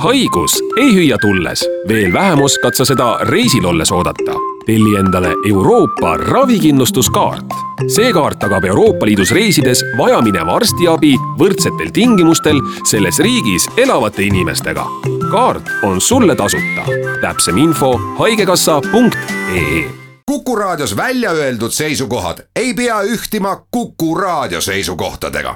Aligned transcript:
haigus 0.00 0.64
ei 0.76 0.94
hüüa 0.94 1.18
tulles, 1.18 1.64
veel 1.88 2.12
vähem 2.12 2.42
oskad 2.42 2.74
sa 2.74 2.84
seda 2.84 3.18
reisil 3.22 3.64
olles 3.64 3.92
oodata. 3.92 4.32
telli 4.66 4.96
endale 4.96 5.34
Euroopa 5.48 6.16
ravikindlustuskaart. 6.16 7.46
see 7.88 8.12
kaart 8.12 8.38
tagab 8.38 8.64
Euroopa 8.64 9.06
Liidus 9.06 9.30
reisides 9.30 9.84
vajamineva 9.98 10.56
arstiabi 10.56 11.14
võrdsetel 11.38 11.90
tingimustel 11.92 12.60
selles 12.90 13.18
riigis 13.18 13.68
elavate 13.76 14.22
inimestega. 14.22 14.86
kaart 15.30 15.68
on 15.82 16.00
sulle 16.00 16.36
tasuta. 16.36 16.82
täpsem 17.20 17.56
info 17.56 18.00
haigekassa.ee 18.18 19.84
Kuku 20.26 20.56
Raadios 20.56 20.96
välja 20.96 21.30
öeldud 21.30 21.70
seisukohad 21.70 22.38
ei 22.56 22.74
pea 22.74 23.02
ühtima 23.02 23.62
Kuku 23.70 24.14
Raadio 24.14 24.60
seisukohtadega. 24.60 25.54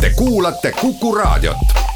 Te 0.00 0.10
kuulate 0.16 0.72
Kuku 0.80 1.14
Raadiot 1.14 1.87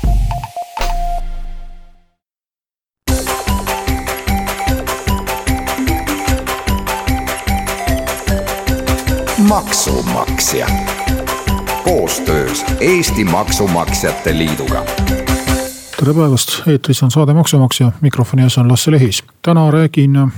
maksumaksja 9.52 10.66
koostöös 11.84 12.64
Eesti 12.80 13.24
Maksumaksjate 13.24 14.38
Liiduga. 14.38 14.84
tere 16.00 16.14
päevast, 16.14 16.48
eetris 16.66 17.02
on 17.02 17.10
saade 17.10 17.34
Maksumaksja, 17.34 17.92
mikrofoni 18.00 18.42
ees 18.42 18.58
on 18.58 18.72
Lasse 18.72 18.90
Lehis. 18.90 19.24
täna 19.42 19.70
räägin 19.70 20.32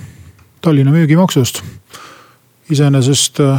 Tallinna 0.60 0.92
müügimaksust. 0.92 1.62
iseenesest 2.70 3.40
äh, 3.40 3.58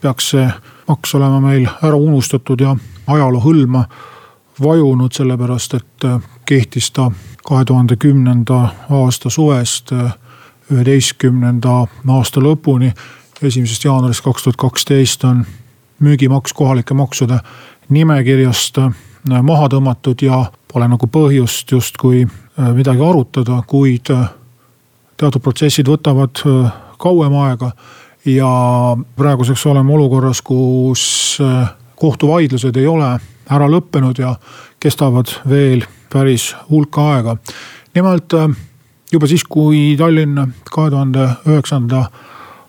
peaks 0.00 0.30
see 0.30 0.50
maks 0.88 1.14
olema 1.14 1.40
meil 1.40 1.66
ära 1.82 1.96
unustatud 1.96 2.60
ja 2.60 2.76
ajaloo 3.06 3.40
hõlma 3.40 3.84
vajunud, 4.62 5.12
sellepärast 5.12 5.74
et 5.74 6.04
äh, 6.04 6.20
kehtis 6.44 6.90
ta 6.90 7.10
kahe 7.44 7.64
tuhande 7.64 7.96
kümnenda 7.96 8.68
aasta 8.90 9.30
suvest 9.30 9.92
äh, 9.92 10.12
üheteistkümnenda 10.72 11.86
aasta 12.08 12.40
lõpuni 12.40 12.92
esimesest 13.42 13.84
jaanuarist 13.84 14.24
kaks 14.24 14.44
tuhat 14.44 14.56
kaksteist 14.56 15.24
on 15.24 15.44
müügimaks 16.02 16.52
kohalike 16.54 16.94
maksude 16.94 17.38
nimekirjast 17.92 18.78
äh, 18.78 18.92
maha 19.42 19.68
tõmmatud 19.72 20.22
ja 20.24 20.44
pole 20.72 20.88
nagu 20.90 21.08
põhjust 21.10 21.72
justkui 21.72 22.24
äh, 22.24 22.70
midagi 22.76 23.04
arutada, 23.04 23.60
kuid 23.66 24.12
äh, 24.14 24.30
teatud 25.20 25.42
protsessid 25.44 25.88
võtavad 25.88 26.42
kauem 27.02 27.34
aega. 27.44 27.72
ja 28.24 28.48
praeguseks 29.16 29.66
oleme 29.66 29.92
olukorras, 29.92 30.42
kus 30.42 31.38
kohtuvaidlused 31.98 32.76
ei 32.76 32.86
ole 32.86 33.08
ära 33.50 33.66
lõppenud 33.70 34.18
ja 34.18 34.34
kestavad 34.80 35.30
veel 35.48 35.84
päris 36.10 36.54
hulk 36.70 36.98
aega. 36.98 37.36
nimelt 37.94 38.34
juba 39.12 39.26
siis, 39.26 39.44
kui 39.44 39.96
Tallinn 39.98 40.54
kahe 40.70 40.90
tuhande 40.90 41.28
üheksanda 41.46 42.06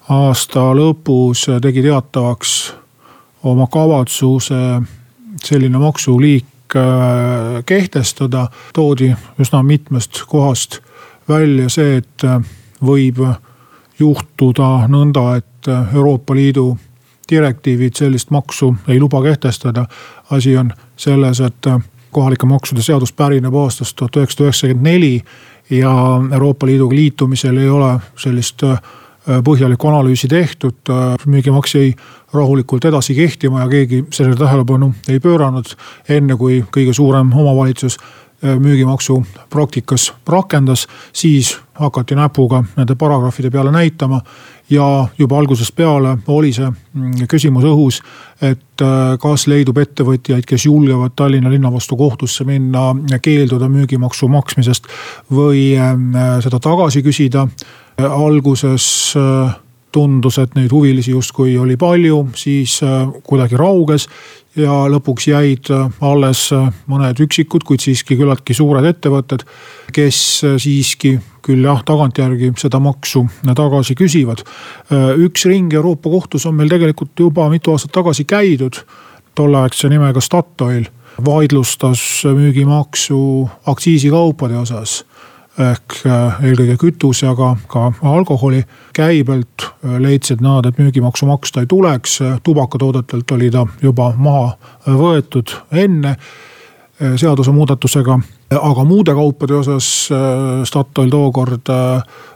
aasta 0.10 0.72
lõpus 0.76 1.46
tegi 1.62 1.82
teatavaks 1.82 2.74
oma 3.44 3.68
kavatsuse 3.72 4.56
selline 5.44 5.78
maksuliik 5.78 6.76
äh, 6.76 7.64
kehtestada. 7.66 8.48
toodi 8.74 9.16
üsna 9.40 9.64
mitmest 9.64 10.24
kohast 10.28 10.80
välja 11.30 11.70
see, 11.70 11.98
et 11.98 12.24
äh, 12.24 12.42
võib 12.84 13.20
juhtuda 14.00 14.88
nõnda, 14.88 15.38
et 15.38 15.68
äh, 15.68 15.96
Euroopa 15.96 16.36
Liidu 16.36 16.78
direktiivid 17.32 17.96
sellist 17.96 18.30
maksu 18.30 18.76
ei 18.88 19.00
luba 19.00 19.24
kehtestada. 19.24 19.86
asi 20.30 20.58
on 20.58 20.72
selles, 20.98 21.40
et 21.40 21.68
kohalike 22.12 22.46
maksude 22.46 22.82
seadus 22.82 23.14
pärineb 23.14 23.56
aastast 23.56 23.96
tuhat 23.96 24.16
üheksasada 24.16 24.44
üheksakümmend 24.44 24.84
neli 24.84 25.24
ja 25.70 25.94
Euroopa 26.32 26.66
Liiduga 26.66 26.96
liitumisel 26.96 27.58
ei 27.58 27.70
ole 27.70 28.00
sellist 28.18 28.64
põhjalikku 29.24 29.88
analüüsi 29.88 30.28
tehtud, 30.28 30.82
äh, 30.90 31.16
müügimaks 31.26 31.76
jäi 31.76 31.94
rahulikult 32.34 32.86
edasi 32.86 33.16
kehtima 33.16 33.64
ja 33.64 33.70
keegi 33.72 34.04
sellele 34.12 34.36
tähelepanu 34.36 34.94
ei 35.10 35.20
pööranud. 35.24 35.76
enne 36.10 36.36
kui 36.36 36.64
kõige 36.72 36.94
suurem 36.94 37.32
omavalitsus 37.34 37.98
äh, 38.00 38.24
müügimaksu 38.44 39.24
praktikas 39.50 40.14
rakendas, 40.28 40.88
siis 41.14 41.58
hakati 41.80 42.16
näpuga 42.16 42.64
nende 42.76 42.96
paragrahvide 42.96 43.50
peale 43.52 43.72
näitama. 43.72 44.22
ja 44.70 45.08
juba 45.18 45.38
algusest 45.38 45.76
peale 45.76 46.18
oli 46.28 46.54
see 46.54 46.66
mm, 46.66 47.28
küsimus 47.30 47.66
õhus, 47.68 48.00
et 48.42 48.84
kas 49.22 49.48
leidub 49.48 49.78
ettevõtjaid, 49.78 50.46
kes 50.48 50.66
julgevad 50.66 51.12
Tallinna 51.16 51.52
linna 51.52 51.72
vastu 51.72 51.98
kohtusse 52.00 52.44
minna, 52.44 52.96
keelduda 53.22 53.70
müügimaksu 53.70 54.28
maksmisest 54.28 54.88
või 55.32 55.76
seda 56.42 56.60
tagasi 56.60 57.04
küsida 57.04 57.48
alguses 57.98 59.14
äh, 59.18 59.56
tundus, 59.94 60.40
et 60.42 60.56
neid 60.58 60.72
huvilisi 60.74 61.14
justkui 61.14 61.58
oli 61.60 61.78
palju, 61.80 62.24
siis 62.40 62.80
äh, 62.86 63.04
kuidagi 63.26 63.60
rauges 63.60 64.08
ja 64.60 64.84
lõpuks 64.92 65.30
jäid 65.30 65.70
äh, 65.74 65.86
alles 66.06 66.48
mõned 66.92 67.22
üksikud, 67.26 67.66
kuid 67.68 67.84
siiski 67.84 68.18
küllaltki 68.20 68.56
suured 68.58 68.88
ettevõtted, 68.90 69.46
kes 69.94 70.20
siiski 70.62 71.16
küll 71.44 71.66
jah, 71.68 71.84
tagantjärgi 71.86 72.54
seda 72.60 72.80
maksu 72.80 73.26
tagasi 73.44 73.96
küsivad. 74.00 74.46
üks 75.20 75.46
ring 75.50 75.74
Euroopa 75.74 76.10
kohtus 76.10 76.46
on 76.48 76.56
meil 76.56 76.72
tegelikult 76.72 77.20
juba 77.20 77.50
mitu 77.52 77.72
aastat 77.72 77.92
tagasi 77.92 78.24
käidud. 78.24 78.80
tolleaegse 79.36 79.90
nimega 79.90 80.22
Statoil 80.22 80.86
vaidlustas 81.26 82.24
müügimaksu 82.26 83.50
aktsiisikaupade 83.66 84.58
osas 84.58 85.04
ehk 85.60 86.00
äh, 86.06 86.40
eelkõige 86.48 86.78
kütuse, 86.82 87.28
aga 87.30 87.54
ka 87.70 87.92
alkoholi 88.10 88.64
käibelt 88.98 89.66
äh, 89.68 89.98
leidsid 90.02 90.42
nad, 90.42 90.66
et 90.66 90.80
müügimaksu 90.82 91.28
maksta 91.30 91.62
ei 91.62 91.70
tuleks. 91.70 92.20
tubakatoodetelt 92.44 93.32
oli 93.32 93.52
ta 93.52 93.68
juba 93.82 94.14
maha 94.18 94.48
äh, 94.48 94.96
võetud 94.98 95.56
enne 95.72 96.18
seadusemuudatusega. 97.04 98.20
aga 98.62 98.84
muude 98.86 99.14
kaupade 99.14 99.54
osas 99.54 100.10
Statoil 100.64 101.10
tookord 101.10 101.68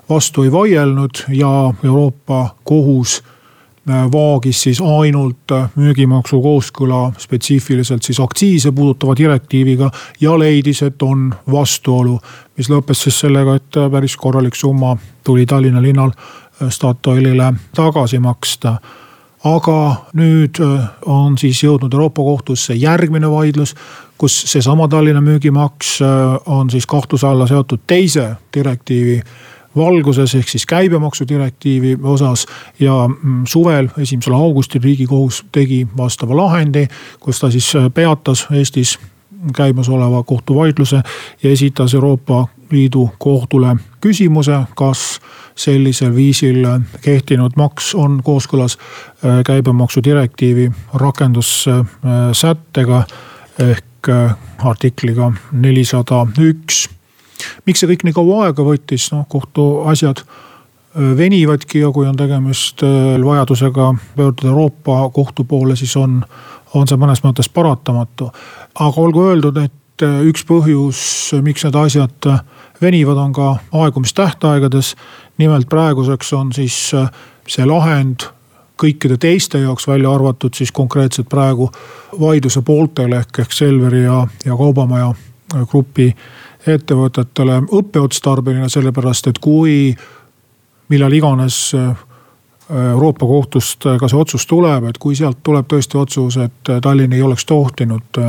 vastu 0.09 0.43
ei 0.43 0.51
vaielnud 0.51 1.21
ja 1.29 1.73
Euroopa 1.83 2.55
kohus 2.63 3.21
vaagis 3.87 4.61
siis 4.61 4.81
ainult 4.81 5.53
müügimaksu 5.75 6.41
kooskõla 6.41 7.11
spetsiifiliselt 7.17 8.03
siis 8.03 8.19
aktsiise 8.19 8.71
puudutava 8.71 9.15
direktiiviga 9.17 9.89
ja 10.21 10.35
leidis, 10.39 10.81
et 10.83 11.01
on 11.03 11.33
vastuolu. 11.51 12.19
mis 12.57 12.69
lõppes 12.69 13.03
siis 13.03 13.19
sellega, 13.19 13.55
et 13.55 13.79
päris 13.91 14.17
korralik 14.17 14.55
summa 14.55 14.97
tuli 15.23 15.45
Tallinna 15.45 15.81
linnal 15.81 16.11
Statoilile 16.69 17.53
tagasi 17.75 18.19
maksta 18.19 18.77
aga 19.45 19.79
nüüd 20.17 20.59
on 21.05 21.37
siis 21.37 21.59
jõudnud 21.63 21.93
Euroopa 21.93 22.23
kohtusse 22.23 22.73
järgmine 22.73 23.29
vaidlus, 23.29 23.75
kus 24.17 24.33
seesama 24.51 24.87
Tallinna 24.87 25.21
müügimaks 25.21 25.99
on 26.45 26.69
siis 26.73 26.87
kahtluse 26.89 27.27
alla 27.27 27.47
seotud 27.47 27.85
teise 27.87 28.31
direktiivi 28.53 29.21
valguses 29.77 30.35
ehk 30.35 30.49
siis 30.49 30.65
käibemaksu 30.65 31.27
direktiivi 31.27 31.97
osas. 32.03 32.45
ja 32.79 33.07
mm, 33.07 33.45
suvel, 33.45 33.89
esimesel 33.97 34.33
augustil 34.33 34.81
riigikohus 34.83 35.45
tegi 35.51 35.87
vastava 35.97 36.37
lahendi, 36.37 36.87
kus 37.19 37.39
ta 37.39 37.51
siis 37.51 37.75
äh, 37.75 37.91
peatas 37.93 38.47
Eestis 38.51 38.99
käimasoleva 39.55 40.23
kohtuvaidluse 40.23 41.01
ja 41.43 41.51
esitas 41.51 41.93
Euroopa 41.93 42.47
Liidu 42.71 43.09
kohtule 43.17 43.75
küsimuse, 44.01 44.59
kas 44.75 45.19
sellisel 45.55 46.15
viisil 46.15 46.67
kehtinud 47.01 47.51
maks 47.55 47.95
on 47.95 48.21
kooskõlas 48.23 48.77
äh, 48.77 48.83
käibemaksu 49.45 50.03
direktiivi 50.03 50.71
rakendussättega 50.93 53.03
ehk 53.59 54.09
äh, 54.09 54.35
artikliga 54.57 55.31
nelisada 55.51 56.27
üks 56.39 56.96
miks 57.65 57.81
see 57.81 57.89
kõik 57.91 58.05
nii 58.07 58.17
kaua 58.17 58.45
aega 58.47 58.65
võttis, 58.65 59.09
noh 59.13 59.25
kohtuasjad 59.29 60.23
venivadki 61.17 61.83
ja 61.83 61.91
kui 61.93 62.07
on 62.09 62.15
tegemist 62.17 62.81
vajadusega 63.25 63.91
pöörduda 64.15 64.47
Euroopa 64.49 65.09
kohtu 65.13 65.43
poole, 65.43 65.75
siis 65.75 65.93
on, 65.97 66.21
on 66.73 66.87
see 66.89 66.97
mõnes 66.97 67.21
mõttes 67.25 67.49
paratamatu. 67.53 68.31
aga 68.79 69.01
olgu 69.01 69.27
öeldud, 69.29 69.57
et 69.61 70.05
üks 70.25 70.45
põhjus, 70.45 70.99
miks 71.41 71.65
need 71.65 71.75
asjad 71.75 72.29
venivad, 72.81 73.17
on 73.17 73.33
ka 73.33 73.55
aegumistähtaegades. 73.71 74.95
nimelt 75.37 75.69
praeguseks 75.69 76.33
on 76.33 76.53
siis 76.53 76.93
see 77.47 77.65
lahend 77.65 78.29
kõikide 78.77 79.17
teiste 79.17 79.59
jaoks, 79.59 79.87
välja 79.87 80.11
arvatud 80.13 80.53
siis 80.53 80.71
konkreetselt 80.71 81.29
praegu 81.29 81.71
vaidluse 82.19 82.61
pooltele 82.61 83.17
ehk, 83.17 83.39
ehk 83.39 83.51
Selveri 83.51 84.03
ja, 84.03 84.27
ja 84.45 84.57
Kaubamaja 84.57 85.13
grupi 85.71 86.15
ettevõtetele 86.73 87.61
õppeotstarbeline, 87.79 88.69
sellepärast 88.69 89.31
et 89.31 89.39
kui 89.43 89.95
millal 90.91 91.13
iganes 91.13 91.59
äh, 91.77 92.05
Euroopa 92.67 93.25
kohtust 93.25 93.85
ka 93.99 94.09
see 94.11 94.19
otsus 94.19 94.43
tuleb, 94.47 94.89
et 94.89 94.97
kui 94.99 95.15
sealt 95.15 95.39
tuleb 95.43 95.69
tõesti 95.71 95.95
otsus, 96.01 96.35
et 96.43 96.71
Tallinn 96.83 97.13
ei 97.15 97.21
oleks 97.23 97.45
tohtinud 97.47 98.19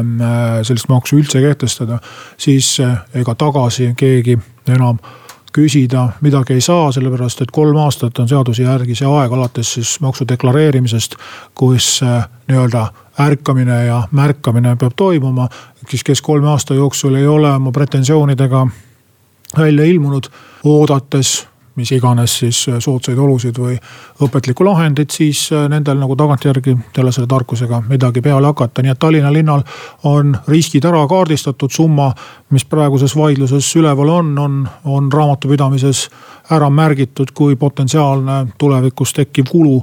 sellist 0.62 0.87
maksu 0.88 1.19
üldse 1.19 1.43
kehtestada, 1.43 1.99
siis 2.38 2.76
ega 3.19 3.35
tagasi 3.35 3.88
keegi 3.99 4.37
enam 4.70 5.00
küsida 5.53 6.09
midagi 6.21 6.53
ei 6.53 6.61
saa, 6.61 6.93
sellepärast 6.93 7.43
et 7.43 7.53
kolm 7.53 7.77
aastat 7.77 8.19
on 8.19 8.29
seaduse 8.29 8.62
järgi 8.62 8.95
see 8.99 9.09
aeg 9.09 9.33
alates 9.33 9.73
siis 9.79 9.97
maksu 10.05 10.27
deklareerimisest, 10.29 11.17
kus 11.55 12.00
nii-öelda 12.03 12.87
ärkamine 13.21 13.85
ja 13.85 14.03
märkamine 14.11 14.77
peab 14.77 14.93
toimuma. 14.97 15.49
siis, 15.91 16.05
kes 16.05 16.23
kolme 16.23 16.49
aasta 16.49 16.75
jooksul 16.75 17.15
ei 17.15 17.27
ole 17.27 17.53
oma 17.53 17.73
pretensioonidega 17.73 18.67
välja 19.59 19.85
ilmunud, 19.85 20.29
oodates 20.65 21.49
mis 21.79 21.93
iganes 21.95 22.39
siis 22.43 22.65
äh, 22.69 22.81
soodsaid 22.83 23.19
olusid 23.19 23.59
või 23.59 23.77
õpetlikku 24.25 24.67
lahendit, 24.67 25.15
siis 25.15 25.47
äh, 25.53 25.69
nendel 25.71 26.01
nagu 26.01 26.17
tagantjärgi 26.19 26.77
jälle 26.97 27.13
selle 27.15 27.31
tarkusega 27.31 27.83
midagi 27.89 28.23
peale 28.25 28.51
hakata. 28.51 28.83
nii 28.83 28.95
et 28.95 28.99
Tallinna 28.99 29.33
linnal 29.33 29.63
on 30.11 30.37
riskid 30.49 30.85
ära 30.85 31.05
kaardistatud, 31.09 31.71
summa, 31.71 32.11
mis 32.51 32.65
praeguses 32.65 33.17
vaidluses 33.17 33.71
üleval 33.77 34.13
on, 34.19 34.35
on, 34.39 34.61
on 34.85 35.13
raamatupidamises 35.13 36.09
ära 36.51 36.71
märgitud 36.71 37.33
kui 37.35 37.57
potentsiaalne 37.57 38.47
tulevikus 38.59 39.13
tekkiv 39.13 39.51
kulu 39.51 39.83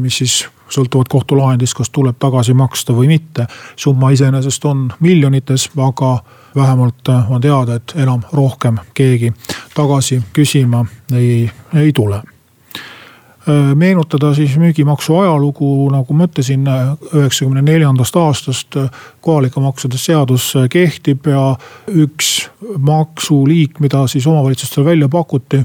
mis 0.00 0.18
siis 0.18 0.46
sõltuvalt 0.68 1.08
kohtulahendist, 1.08 1.74
kas 1.76 1.90
tuleb 1.90 2.16
tagasi 2.20 2.54
maksta 2.54 2.92
või 2.96 3.08
mitte. 3.08 3.46
summa 3.76 4.10
iseenesest 4.10 4.64
on 4.64 4.88
miljonites, 5.00 5.70
aga 5.76 6.18
vähemalt 6.56 7.08
äh, 7.08 7.30
on 7.32 7.40
teada, 7.40 7.74
et 7.74 7.94
enam 7.96 8.22
rohkem 8.32 8.78
keegi 8.94 9.32
tagasi 9.74 10.22
küsima 10.32 10.84
ei, 11.12 11.50
ei 11.74 11.92
tule 11.92 12.16
äh, 12.16 13.74
meenutada 13.74 14.34
siis 14.34 14.56
müügimaksu 14.56 15.18
ajalugu, 15.18 15.90
nagu 15.92 16.14
ma 16.14 16.28
ütlesin, 16.28 16.66
üheksakümne 17.14 17.62
neljandast 17.62 18.16
aastast 18.16 18.80
kohalike 19.20 19.60
maksude 19.60 19.98
seadus 19.98 20.52
kehtib 20.70 21.26
ja 21.26 21.54
üks 21.88 22.50
maksuliik, 22.78 23.80
mida 23.80 24.06
siis 24.06 24.26
omavalitsustele 24.26 24.84
välja 24.84 25.08
pakuti 25.08 25.64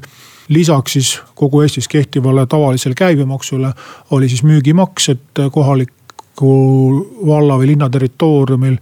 lisaks 0.50 0.94
siis 0.94 1.22
kogu 1.36 1.62
Eestis 1.62 1.88
kehtivale 1.88 2.46
tavalisele 2.46 2.96
käibemaksule 2.96 3.74
oli 4.12 4.30
siis 4.30 4.44
müügimaks, 4.44 5.10
et 5.10 5.42
kohaliku 5.52 6.54
valla 7.28 7.58
või 7.58 7.74
linna 7.74 7.90
territooriumil 7.90 8.78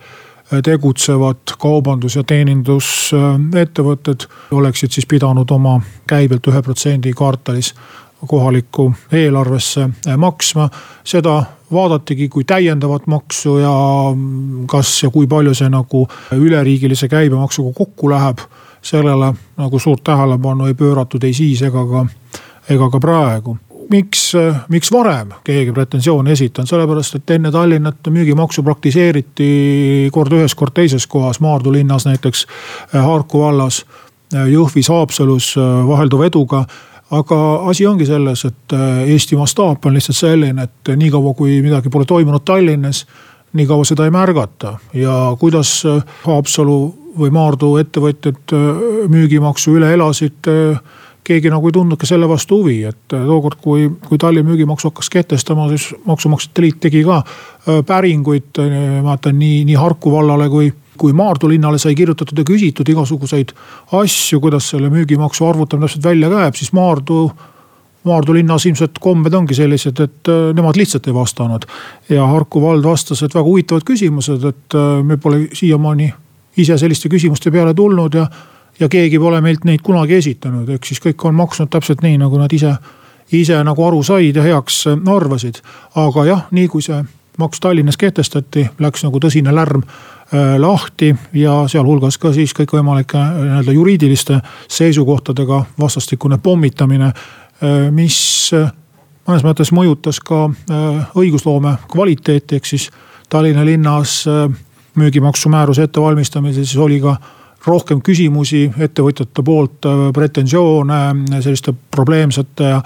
tegutsevad 0.64 1.38
kaubandus- 1.58 2.16
ja 2.16 2.24
teenindusettevõtted 2.24 4.28
oleksid 4.52 4.92
siis 4.92 5.06
pidanud 5.06 5.52
oma 5.52 5.82
käibelt 6.08 6.48
ühe 6.48 6.62
protsendi 6.62 7.14
kvartalis 7.14 7.74
kohalikku 8.28 8.94
eelarvesse 9.12 9.90
maksma. 10.18 10.70
seda 11.04 11.44
vaadatigi 11.72 12.30
kui 12.30 12.44
täiendavat 12.48 13.08
maksu 13.08 13.58
ja 13.58 13.74
kas 14.68 15.04
ja 15.04 15.10
kui 15.10 15.28
palju 15.28 15.54
see 15.58 15.70
nagu 15.72 16.06
üleriigilise 16.36 17.08
käibemaksuga 17.12 17.74
kokku 17.78 18.10
läheb 18.12 18.44
sellele 18.82 19.34
nagu 19.58 19.80
suurt 19.80 20.04
tähelepanu 20.04 20.66
ei 20.66 20.74
pööratud 20.78 21.24
ei 21.24 21.34
siis 21.34 21.62
ega 21.62 21.84
ka, 21.86 22.06
ega 22.70 22.90
ka 22.90 23.00
praegu. 23.00 23.58
Miks, 23.92 24.32
miks 24.72 24.92
varem 24.94 25.34
keegi 25.44 25.74
pretensiooni 25.76 26.32
esitanud, 26.32 26.70
sellepärast 26.70 27.18
et 27.18 27.34
enne 27.36 27.52
Tallinnat 27.52 28.08
müügimaksu 28.08 28.64
praktiseeriti 28.64 29.50
kord 30.16 30.32
ühes, 30.38 30.56
kord 30.56 30.72
teises 30.78 31.08
kohas, 31.12 31.42
Maardu 31.44 31.74
linnas 31.76 32.08
näiteks, 32.08 32.46
Harku 32.94 33.42
vallas, 33.44 33.82
Jõhvis, 34.32 34.88
Haapsalus 34.88 35.50
vahelduva 35.88 36.30
eduga 36.30 36.64
aga 37.12 37.38
asi 37.68 37.86
ongi 37.88 38.06
selles, 38.08 38.46
et 38.48 38.74
Eesti 39.12 39.36
mastaap 39.36 39.86
on 39.86 39.98
lihtsalt 39.98 40.18
selline, 40.18 40.64
et 40.64 40.94
niikaua 40.96 41.34
kui 41.36 41.60
midagi 41.62 41.92
pole 41.92 42.06
toimunud 42.08 42.46
Tallinnas, 42.46 43.06
nii 43.54 43.68
kaua 43.68 43.84
seda 43.88 44.08
ei 44.08 44.14
märgata. 44.16 44.78
Ja 44.96 45.36
kuidas 45.40 45.82
Haapsalu 46.24 46.80
või 47.18 47.32
Maardu 47.34 47.76
ettevõtjad 47.82 48.56
äh, 48.56 48.84
müügimaksu 49.12 49.76
üle 49.78 49.92
elasid 49.94 50.50
äh, 50.50 50.80
keegi 51.28 51.52
nagu 51.54 51.70
ei 51.70 51.76
tundnud 51.76 52.00
ka 52.02 52.08
selle 52.10 52.28
vastu 52.30 52.62
huvi, 52.62 52.82
et 52.88 53.16
äh, 53.16 53.26
tookord, 53.28 53.60
kui, 53.64 53.88
kui 54.08 54.20
Tallinn 54.22 54.48
müügimaksu 54.48 54.92
hakkas 54.92 55.12
kehtestama, 55.14 55.68
siis 55.74 55.92
Maksumaksjate 56.08 56.66
Liit 56.66 56.80
tegi 56.84 57.04
ka 57.08 57.22
päringuid, 57.88 58.58
ma 58.58 59.04
mäletan 59.12 59.38
nii, 59.40 59.64
nii 59.70 59.78
Harku 59.78 60.14
vallale 60.14 60.48
kui, 60.50 60.72
kui 60.98 61.14
Maardu 61.14 61.50
linnale 61.50 61.80
sai 61.80 61.96
kirjutatud 61.96 62.38
ja 62.38 62.46
küsitud 62.48 62.90
igasuguseid 62.90 63.54
asju, 63.98 64.40
kuidas 64.44 64.70
selle 64.74 64.90
müügimaksu 64.92 65.48
arvutamine 65.48 65.88
täpselt 65.88 66.04
välja 66.04 66.30
käib, 66.30 66.58
siis 66.60 66.74
Maardu. 66.74 67.32
Maardu 68.04 68.34
linnas 68.34 68.66
ilmselt 68.66 68.98
kombed 68.98 69.34
ongi 69.38 69.54
sellised, 69.54 70.00
et 70.02 70.30
nemad 70.58 70.78
lihtsalt 70.78 71.06
ei 71.08 71.14
vastanud. 71.14 71.68
ja 72.10 72.26
Harku 72.28 72.62
vald 72.62 72.84
vastas, 72.84 73.22
et 73.24 73.36
väga 73.36 73.46
huvitavad 73.46 73.84
küsimused, 73.86 74.46
et 74.50 74.78
me 75.04 75.18
pole 75.18 75.48
siiamaani 75.54 76.14
ise 76.58 76.78
selliste 76.78 77.10
küsimuste 77.10 77.52
peale 77.52 77.74
tulnud 77.74 78.14
ja, 78.14 78.26
ja 78.80 78.90
keegi 78.90 79.20
pole 79.20 79.42
meilt 79.42 79.64
neid 79.70 79.86
kunagi 79.86 80.18
esitanud, 80.18 80.70
ehk 80.70 80.86
siis 80.86 81.00
kõik 81.00 81.28
on 81.30 81.38
maksnud 81.38 81.70
täpselt 81.70 82.02
nii, 82.02 82.18
nagu 82.18 82.42
nad 82.42 82.54
ise, 82.54 82.74
ise 83.32 83.62
nagu 83.64 83.86
aru 83.86 84.02
said 84.04 84.36
ja 84.36 84.44
heaks 84.44 84.88
arvasid. 84.90 85.62
aga 85.96 86.26
jah, 86.26 86.48
nii 86.52 86.68
kui 86.68 86.82
see 86.82 87.04
maks 87.38 87.60
Tallinnas 87.60 87.98
kehtestati, 87.98 88.66
läks 88.80 89.06
nagu 89.06 89.22
tõsine 89.22 89.54
lärm 89.54 89.86
äh, 89.86 90.21
lahti 90.58 91.16
ja 91.34 91.64
sealhulgas 91.68 92.18
ka 92.18 92.34
siis 92.34 92.54
kõikvõimalike 92.56 93.18
äh, 93.18 93.38
nii-öelda 93.42 93.76
juriidiliste 93.76 94.40
seisukohtadega 94.72 95.66
vastastikune 95.80 96.38
pommitamine, 96.38 97.12
äh, 97.12 97.92
mis 97.92 98.18
mõnes 99.28 99.44
mõttes 99.46 99.70
mõjutas 99.76 100.18
ka 100.24 100.48
õigusloome 101.16 101.76
kvaliteeti, 101.92 102.58
ehk 102.58 102.66
siis 102.66 102.90
Tallinna 103.32 103.64
linnas 103.64 104.26
müügimaksumääruse 105.00 105.86
ettevalmistamisel, 105.88 106.66
siis 106.66 106.82
oli 106.82 106.98
ka 107.00 107.16
rohkem 107.68 108.02
küsimusi 108.04 108.66
ettevõtjate 108.80 109.44
poolt, 109.46 109.86
äh, 109.86 110.04
pretensioone 110.14 111.42
selliste 111.42 111.74
probleemsete 111.92 112.70
ja, 112.72 112.84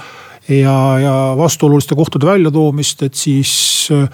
ja, 1.02 1.16
vastuoluliste 1.38 1.96
kohtade 1.96 2.28
väljatoomist, 2.28 3.04
et 3.08 3.16
siis 3.16 3.54
äh, 3.96 4.10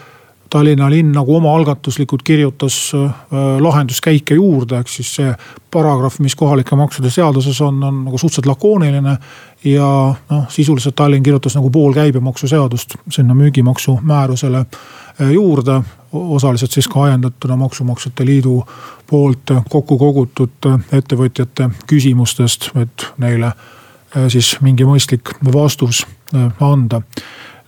Tallinna 0.52 0.90
linn 0.92 1.14
nagu 1.16 1.36
omaalgatuslikult 1.36 2.24
kirjutas 2.28 2.92
äh, 2.96 3.14
lahenduskäike 3.60 4.36
juurde, 4.36 4.82
ehk 4.82 4.90
siis 4.92 5.14
see 5.16 5.30
paragrahv, 5.72 6.18
mis 6.20 6.36
kohalike 6.36 6.76
maksude 6.76 7.10
seaduses 7.10 7.62
on, 7.64 7.78
on 7.84 8.02
nagu 8.06 8.18
suhteliselt 8.18 8.50
lakooniline. 8.52 9.18
ja 9.64 9.88
noh, 10.30 10.44
sisuliselt 10.50 10.96
Tallinn 10.96 11.24
kirjutas 11.24 11.56
nagu 11.56 11.70
pool 11.70 11.94
käibemaksuseadust 11.94 12.96
sinna 13.10 13.34
müügimaksu 13.34 14.00
määrusele 14.02 14.66
juurde 15.32 15.82
osaliselt 16.12 16.72
siis 16.72 16.88
ka 16.88 17.04
ajendatuna 17.04 17.56
Maksumaksjate 17.56 18.26
Liidu 18.26 18.64
poolt 19.08 19.52
kokku 19.70 19.98
kogutud 19.98 20.68
ettevõtjate 20.92 21.70
küsimustest, 21.88 22.72
et 22.76 23.08
neile 23.18 23.54
äh, 23.54 24.28
siis 24.28 24.58
mingi 24.62 24.88
mõistlik 24.88 25.32
vastus 25.54 26.04
äh, 26.36 26.52
anda 26.60 27.02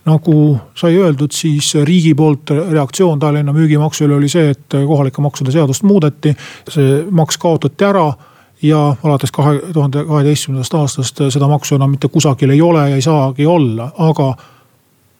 nagu 0.04 0.58
sai 0.76 0.96
öeldud, 1.00 1.32
siis 1.32 1.72
riigi 1.84 2.14
poolt 2.14 2.50
reaktsioon 2.50 3.18
Tallinna 3.18 3.52
müügimaksule 3.56 4.14
oli 4.14 4.28
see, 4.28 4.50
et 4.52 4.76
kohalike 4.86 5.22
maksude 5.24 5.52
seadust 5.52 5.82
muudeti. 5.82 6.34
see 6.68 7.04
maks 7.10 7.38
kaotati 7.38 7.84
ära 7.84 8.12
ja 8.62 8.96
alates 9.02 9.32
kahe 9.32 9.60
tuhande 9.72 10.04
kaheteistkümnendast 10.04 10.74
aastast 10.74 11.22
seda 11.28 11.48
maksu 11.48 11.78
enam 11.78 11.90
mitte 11.90 12.08
kusagil 12.08 12.50
ei 12.50 12.60
ole 12.62 12.90
ja 12.90 12.96
ei 12.96 13.02
saagi 13.02 13.46
olla, 13.46 13.90
aga 13.98 14.34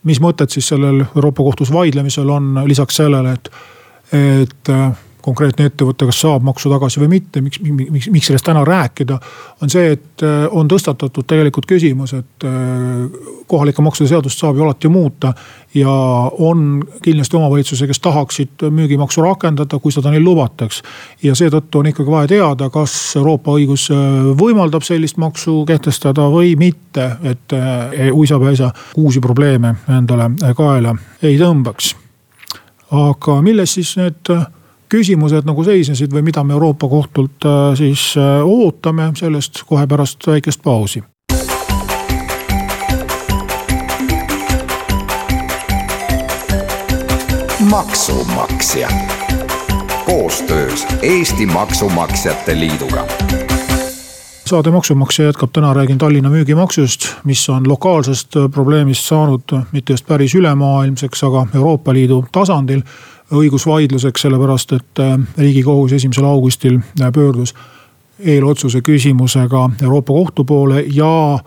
mis 0.05 0.21
mõtet 0.21 0.53
siis 0.53 0.69
sellel 0.69 1.01
Euroopa 1.05 1.43
Kohtus 1.43 1.73
vaidlemisel 1.73 2.29
on 2.29 2.61
lisaks 2.69 2.97
sellele, 3.01 3.33
et, 3.33 3.51
et 4.13 4.73
konkreetne 5.25 5.69
ettevõte, 5.71 6.07
kas 6.09 6.21
saab 6.21 6.45
maksu 6.45 6.71
tagasi 6.73 7.01
või 7.01 7.15
mitte, 7.17 7.41
miks, 7.45 7.61
miks, 7.65 8.09
miks 8.13 8.29
sellest 8.29 8.45
täna 8.45 8.65
rääkida. 8.67 9.19
on 9.63 9.73
see, 9.73 9.95
et 9.97 10.23
äh, 10.23 10.45
on 10.53 10.69
tõstatatud 10.69 11.27
tegelikult 11.29 11.67
küsimus, 11.71 12.13
et 12.19 12.45
äh, 12.45 13.05
kohalike 13.49 13.83
maksude 13.83 14.11
seadust 14.11 14.41
saab 14.41 14.59
ju 14.59 14.67
alati 14.67 14.89
muuta. 14.89 15.33
ja 15.75 15.91
on 16.39 16.85
kindlasti 17.03 17.37
omavalitsusi, 17.37 17.87
kes 17.87 18.01
tahaksid 18.01 18.67
müügimaksu 18.71 19.23
rakendada, 19.25 19.79
kui 19.79 19.93
seda 19.93 20.13
neil 20.13 20.25
lubataks. 20.25 20.83
ja 21.23 21.35
seetõttu 21.35 21.81
on 21.81 21.89
ikkagi 21.93 22.11
vaja 22.11 22.29
teada, 22.29 22.69
kas 22.71 23.17
Euroopa 23.17 23.57
õigus 23.57 23.89
äh, 23.95 23.99
võimaldab 24.41 24.85
sellist 24.85 25.17
maksu 25.17 25.65
kehtestada 25.67 26.29
või 26.31 26.55
mitte, 26.57 27.11
et 27.25 27.53
uisapäisa 28.13 28.71
uusi 28.97 29.21
probleeme 29.21 29.75
endale 29.89 30.31
kaela 30.57 30.95
ei 31.23 31.39
tõmbaks. 31.39 31.95
aga 32.91 33.41
milles 33.43 33.75
siis 33.75 33.97
need 33.97 34.35
küsimused 34.95 35.49
nagu 35.49 35.65
seisnesid 35.67 36.13
või 36.15 36.23
mida 36.29 36.45
me 36.47 36.55
Euroopa 36.55 36.89
Kohtult 36.89 37.49
äh, 37.49 37.73
siis 37.79 38.13
äh, 38.21 38.45
ootame, 38.47 39.11
sellest 39.19 39.65
kohe 39.67 39.87
pärast 39.91 40.27
väikest 40.27 40.63
pausi. 40.63 41.03
maksumaksja. 47.65 48.89
Koostöös 50.05 50.87
Eesti 51.03 51.47
Maksumaksjate 51.47 52.59
Liiduga. 52.59 53.07
Saade 54.47 54.71
Maksumaksja 54.71 55.25
jätkab, 55.25 55.51
täna 55.53 55.75
räägin 55.75 55.99
Tallinna 55.99 56.31
müügimaksust, 56.31 57.09
mis 57.25 57.49
on 57.49 57.69
lokaalsest 57.69 58.37
probleemist 58.53 59.05
saanud 59.05 59.43
mitte 59.73 59.93
just 59.93 60.07
päris 60.07 60.35
ülemaailmseks, 60.35 61.25
aga 61.25 61.47
Euroopa 61.55 61.93
Liidu 61.93 62.25
tasandil 62.33 62.83
õigusvaidluseks, 63.35 64.27
sellepärast 64.27 64.73
et 64.77 65.03
äh, 65.03 65.19
riigikohus 65.39 65.93
esimesel 65.93 66.25
augustil 66.29 66.79
äh, 66.79 67.13
pöördus 67.13 67.55
eelotsuse 68.19 68.81
küsimusega 68.83 69.71
Euroopa 69.83 70.13
Kohtu 70.13 70.45
poole 70.45 70.85
ja 70.95 71.39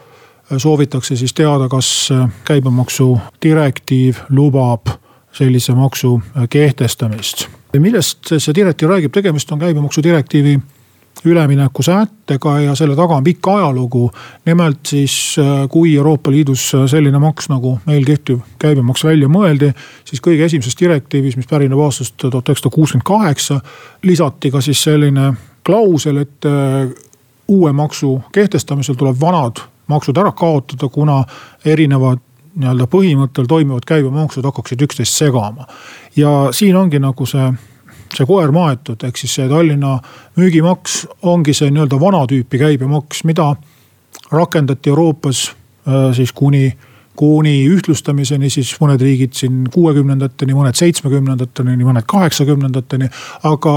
soovitakse 0.58 1.16
siis 1.16 1.34
teada, 1.34 1.70
kas 1.70 2.10
käibemaksu 2.44 3.18
direktiiv 3.44 4.20
lubab 4.30 4.92
sellise 5.32 5.74
maksu 5.76 6.22
kehtestamist. 6.50 7.48
millest 7.80 8.34
see 8.38 8.56
direktiiv 8.56 8.90
räägib, 8.90 9.12
tegemist 9.12 9.52
on 9.52 9.60
käibemaksu 9.60 10.04
direktiivi 10.04 10.60
ülemineku 11.26 11.84
sättega 11.84 12.60
ja 12.60 12.76
selle 12.76 12.96
taga 12.96 13.16
on 13.16 13.24
pikk 13.24 13.48
ajalugu. 13.48 14.12
nimelt 14.46 14.86
siis, 14.86 15.36
kui 15.70 15.96
Euroopa 15.96 16.32
Liidus 16.32 16.72
selline 16.88 17.20
maks 17.20 17.50
nagu 17.50 17.80
meil 17.86 18.06
kehtiv 18.06 18.40
käibemaks 18.60 19.04
välja 19.04 19.28
mõeldi, 19.28 19.72
siis 20.06 20.22
kõige 20.22 20.46
esimeses 20.46 20.78
direktiivis, 20.80 21.38
mis 21.38 21.48
pärineb 21.48 21.80
aastast 21.80 22.18
tuhat 22.18 22.50
üheksasada 22.50 22.76
kuuskümmend 22.76 23.06
kaheksa, 23.06 23.60
lisati 24.04 24.52
ka 24.52 24.62
siis 24.62 24.84
selline 24.84 25.34
klausel, 25.66 26.18
et 26.18 26.46
äh, 26.46 26.88
uue 27.48 27.74
maksu 27.74 28.22
kehtestamisel 28.32 28.96
tuleb 28.96 29.20
vanad 29.22 29.64
maksud 29.88 30.18
ära 30.18 30.32
kaotada, 30.32 30.90
kuna 30.92 31.22
erinevad 31.66 32.24
nii-öelda 32.58 32.88
põhimõttel 32.92 33.48
toimivad 33.48 33.86
käibemaksud 33.88 34.46
hakkaksid 34.48 34.82
üksteist 34.82 35.14
segama. 35.14 35.68
ja 36.16 36.50
siin 36.52 36.76
ongi 36.76 37.00
nagu 37.00 37.26
see 37.26 37.52
see 38.16 38.28
koer 38.30 38.52
maetud, 38.56 39.04
ehk 39.04 39.18
siis 39.20 39.34
see 39.40 39.48
Tallinna 39.50 39.98
müügimaks 40.38 41.02
ongi 41.28 41.56
see 41.58 41.72
nii-öelda 41.74 42.00
vana 42.02 42.24
tüüpi 42.30 42.60
käibemaks, 42.62 43.24
mida 43.28 43.56
rakendati 44.32 44.90
Euroopas 44.90 45.48
äh, 45.50 46.14
siis 46.16 46.32
kuni, 46.32 46.72
kuni 47.16 47.60
ühtlustamiseni, 47.72 48.50
siis 48.54 48.74
mõned 48.82 49.02
riigid 49.02 49.36
siin 49.38 49.66
kuuekümnendateni, 49.74 50.56
mõned 50.58 50.80
seitsmekümnendateni, 50.80 51.78
mõned 51.84 52.08
kaheksakümnendateni. 52.08 53.10
aga, 53.44 53.76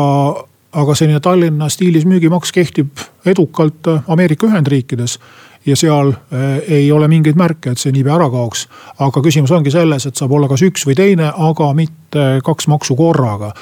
aga 0.73 0.95
selline 0.95 1.21
Tallinna 1.21 1.69
stiilis 1.69 2.07
müügimaks 2.07 2.53
kehtib 2.53 3.07
edukalt 3.27 3.89
äh, 3.89 4.03
Ameerika 4.09 4.47
Ühendriikides 4.47 5.19
ja 5.67 5.77
seal 5.77 6.13
äh, 6.13 6.59
ei 6.69 6.93
ole 6.93 7.09
mingeid 7.09 7.37
märke, 7.37 7.75
et 7.75 7.79
see 7.79 7.93
niipea 7.93 8.17
ära 8.17 8.31
kaoks. 8.33 8.67
aga 8.99 9.23
küsimus 9.23 9.53
ongi 9.53 9.71
selles, 9.71 10.07
et 10.07 10.17
saab 10.17 10.33
olla 10.33 10.49
kas 10.49 10.65
üks 10.65 10.87
või 10.89 10.97
teine, 10.97 11.33
aga 11.37 11.73
mitte 11.77 12.27
kaks 12.45 12.69
maksu 12.73 12.97
korraga 12.97 13.53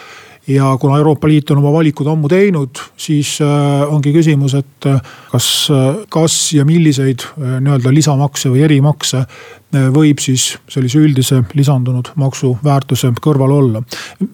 ja 0.48 0.76
kuna 0.80 0.96
Euroopa 0.96 1.28
Liit 1.28 1.50
on 1.50 1.58
oma 1.58 1.72
valikud 1.72 2.06
ammu 2.08 2.28
teinud, 2.28 2.80
siis 2.96 3.36
äh, 3.44 3.84
ongi 3.92 4.12
küsimus, 4.14 4.56
et 4.56 4.88
äh, 4.88 5.00
kas, 5.32 5.68
äh, 5.72 6.02
kas 6.12 6.40
ja 6.56 6.64
milliseid 6.68 7.26
nii-öelda 7.36 7.92
lisamakse 7.94 8.52
või 8.52 8.64
erimakse 8.68 9.24
võib 9.68 10.16
siis 10.24 10.54
sellise 10.72 10.96
üldise 10.96 11.42
lisandunud 11.52 12.14
maksuväärtuse 12.16 13.10
kõrval 13.20 13.50
olla. 13.52 13.82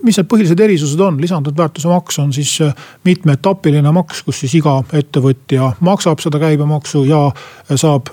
mis 0.06 0.14
need 0.14 0.28
põhilised 0.30 0.61
erisused 0.62 1.00
on, 1.02 1.16
lisandunud 1.18 1.59
väärtuse 1.59 1.90
maks 1.90 2.21
on 2.23 2.30
siis 2.33 2.52
mitmeetapiline 3.04 3.90
maks, 3.90 4.23
kus 4.23 4.44
siis 4.44 4.54
iga 4.61 4.76
ettevõtja 4.94 5.73
maksab 5.83 6.23
seda 6.23 6.38
käibemaksu 6.38 7.02
ja 7.09 7.25
saab 7.75 8.12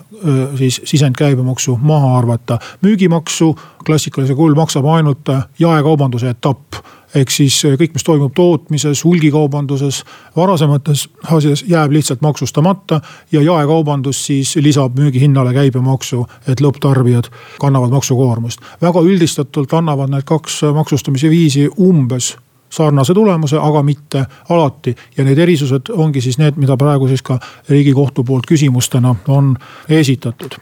siis 0.58 0.82
sisendkäibemaksu 0.84 1.78
maha 1.78 2.16
arvata. 2.18 2.58
müügimaksu 2.82 3.54
klassikalisel 3.86 4.36
kujul 4.36 4.58
maksab 4.58 4.90
ainult 4.90 5.30
jaekaubanduse 5.62 6.34
etapp 6.34 6.82
ehk 7.16 7.32
siis 7.32 7.58
eh, 7.66 7.76
kõik, 7.80 7.96
mis 7.96 8.06
toimub 8.06 8.34
tootmises, 8.36 9.04
hulgikaubanduses, 9.06 10.04
varasemates 10.36 11.08
asjades 11.24 11.64
jääb 11.68 11.92
lihtsalt 11.92 12.22
maksustamata. 12.22 13.02
ja 13.32 13.42
jaekaubandus 13.42 14.26
siis 14.26 14.56
lisab 14.56 15.00
müügihinnale 15.00 15.54
käibemaksu, 15.54 16.26
et 16.48 16.62
lõpptarbijad 16.62 17.32
kannavad 17.60 17.90
maksukoormust. 17.90 18.62
väga 18.82 19.00
üldistatult 19.00 19.74
annavad 19.74 20.10
need 20.10 20.24
kaks 20.24 20.62
maksustamise 20.74 21.30
viisi 21.30 21.70
umbes 21.80 22.36
sarnase 22.72 23.14
tulemuse, 23.14 23.58
aga 23.58 23.84
mitte 23.84 24.26
alati. 24.50 24.96
ja 25.18 25.24
need 25.24 25.38
erisused 25.38 25.92
ongi 25.92 26.22
siis 26.22 26.38
need, 26.38 26.58
mida 26.58 26.78
praegu 26.78 27.08
siis 27.08 27.22
ka 27.22 27.40
riigikohtu 27.70 28.24
poolt 28.24 28.48
küsimustena 28.48 29.16
on 29.28 29.58
esitatud 29.90 30.56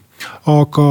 aga 0.45 0.87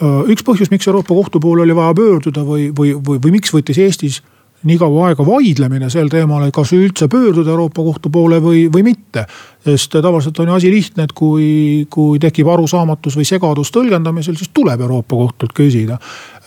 eh, 0.00 0.32
üks 0.32 0.42
põhjus, 0.46 0.70
miks 0.70 0.88
Euroopa 0.88 1.14
Kohtu 1.14 1.40
poole 1.40 1.62
oli 1.62 1.76
vaja 1.76 1.94
pöörduda 1.94 2.42
või, 2.46 2.70
või, 2.78 2.94
või, 2.94 3.20
või 3.22 3.36
miks 3.38 3.54
võttis 3.54 3.78
Eestis 3.78 4.22
nii 4.64 4.78
kaua 4.80 5.08
aega 5.10 5.26
vaidlemine 5.26 5.88
sel 5.92 6.08
teemal, 6.12 6.46
et 6.46 6.54
kas 6.54 6.72
üldse 6.76 7.08
pöörduda 7.12 7.52
Euroopa 7.52 7.82
Kohtu 7.84 8.10
poole 8.12 8.40
või, 8.42 8.66
või 8.72 8.82
mitte. 8.86 9.26
sest 9.66 9.96
tavaliselt 10.02 10.38
on 10.38 10.48
ju 10.48 10.54
asi 10.54 10.70
lihtne, 10.70 11.04
et 11.08 11.12
kui, 11.12 11.86
kui 11.90 12.20
tekib 12.22 12.46
arusaamatus 12.48 13.16
või 13.18 13.24
segadus 13.26 13.72
tõlgendamisel, 13.74 14.36
siis 14.38 14.52
tuleb 14.54 14.80
Euroopa 14.80 15.16
Kohtult 15.16 15.52
küsida. 15.56 15.98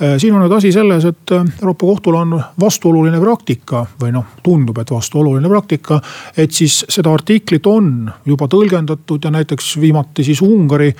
Äh, 0.01 0.15
siin 0.17 0.33
on 0.33 0.45
nüüd 0.45 0.55
asi 0.55 0.71
selles, 0.71 1.05
et 1.05 1.35
Euroopa 1.35 1.85
Kohtul 1.85 2.15
on 2.15 2.37
vastuoluline 2.59 3.19
praktika 3.19 3.85
või 4.01 4.13
noh, 4.15 4.37
tundub, 4.43 4.77
et 4.79 4.91
vastuoluline 4.91 5.49
praktika. 5.49 6.01
et 6.37 6.51
siis 6.51 6.85
seda 6.89 7.13
artiklit 7.13 7.67
on 7.67 8.09
juba 8.25 8.47
tõlgendatud 8.47 9.23
ja 9.23 9.31
näiteks 9.31 9.77
viimati 9.81 10.23
siis 10.23 10.41
Ungari 10.41 10.93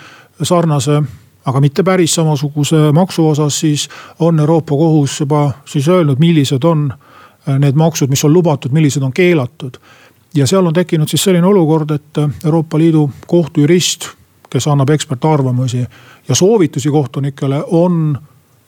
sarnase 0.44 1.02
aga 1.46 1.62
mitte 1.62 1.84
päris 1.84 2.16
samasuguse 2.16 2.92
maksu 2.94 3.28
osas, 3.30 3.60
siis 3.60 3.90
on 4.20 4.40
Euroopa 4.40 4.76
Kohus 4.76 5.20
juba 5.20 5.52
siis 5.66 5.88
öelnud, 5.88 6.20
millised 6.20 6.64
on 6.64 6.94
äh, 6.94 7.60
need 7.60 7.76
maksud, 7.76 8.10
mis 8.10 8.24
on 8.26 8.34
lubatud, 8.34 8.72
millised 8.72 9.04
on 9.04 9.14
keelatud. 9.14 9.78
ja 10.36 10.48
seal 10.48 10.66
on 10.66 10.74
tekkinud 10.74 11.08
siis 11.10 11.24
selline 11.24 11.48
olukord, 11.48 11.92
et 11.92 12.18
äh, 12.18 12.30
Euroopa 12.46 12.78
Liidu 12.78 13.10
kohtujurist, 13.28 14.10
kes 14.50 14.68
annab 14.68 14.90
ekspertarvamusi 14.90 15.86
ja 16.28 16.36
soovitusi 16.36 16.90
kohtunikele, 16.90 17.64
on 17.68 18.18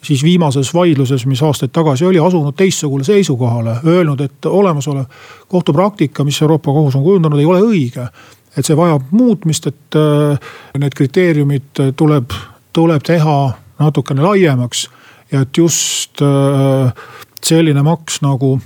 siis 0.04 0.24
viimases 0.24 0.74
vaidluses, 0.74 1.26
mis 1.26 1.44
aastaid 1.44 1.72
tagasi 1.74 2.06
oli, 2.06 2.20
asunud 2.20 2.56
teistsugule 2.58 3.04
seisukohale, 3.04 3.76
öelnud, 3.86 4.22
et 4.22 4.46
olemasolev 4.46 5.06
kohtupraktika, 5.48 6.24
mis 6.24 6.42
Euroopa 6.42 6.72
Kohus 6.72 6.96
on 6.96 7.04
kujundanud, 7.04 7.40
ei 7.40 7.46
ole 7.46 7.62
õige 7.62 8.08
et 8.58 8.68
see 8.68 8.76
vajab 8.76 9.12
muutmist, 9.16 9.68
et 9.68 9.96
äh, 9.96 10.50
need 10.80 10.96
kriteeriumid 10.96 11.84
tuleb 11.96 12.34
tuleb 12.74 13.04
teha 13.04 13.54
natukene 13.80 14.22
laiemaks. 14.22 14.90
ja 15.32 15.42
et 15.42 15.58
just 15.58 16.22
äh, 16.22 16.94
selline 17.44 17.84
maks 17.84 18.20
nagu, 18.22 18.60